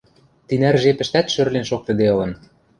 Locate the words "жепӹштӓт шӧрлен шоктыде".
0.83-2.05